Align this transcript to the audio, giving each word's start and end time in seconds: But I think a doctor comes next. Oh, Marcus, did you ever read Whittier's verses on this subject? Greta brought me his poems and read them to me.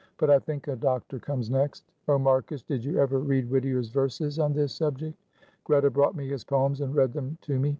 But 0.17 0.31
I 0.31 0.39
think 0.39 0.67
a 0.67 0.75
doctor 0.75 1.19
comes 1.19 1.51
next. 1.51 1.83
Oh, 2.07 2.17
Marcus, 2.17 2.63
did 2.63 2.83
you 2.83 2.97
ever 2.99 3.19
read 3.19 3.47
Whittier's 3.51 3.89
verses 3.89 4.39
on 4.39 4.51
this 4.51 4.73
subject? 4.73 5.15
Greta 5.63 5.91
brought 5.91 6.15
me 6.15 6.27
his 6.27 6.43
poems 6.43 6.81
and 6.81 6.95
read 6.95 7.13
them 7.13 7.37
to 7.43 7.59
me. 7.59 7.69